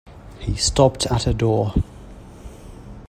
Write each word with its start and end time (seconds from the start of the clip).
He 0.39 0.55
stopped 0.55 1.05
at 1.11 1.27
a 1.27 1.33
door. 1.35 1.75